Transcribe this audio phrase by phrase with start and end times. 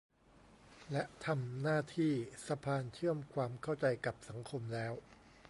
[0.91, 2.13] และทำหน้าที่
[2.47, 4.93] สะพานเชื่อมความเข้าใจกับสังคมแล้ว